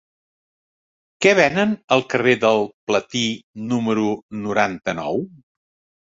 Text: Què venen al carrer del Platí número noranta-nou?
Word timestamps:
Què 1.25 1.33
venen 1.39 1.75
al 1.95 2.01
carrer 2.13 2.33
del 2.43 2.63
Platí 2.91 3.21
número 3.73 4.07
noranta-nou? 4.47 5.21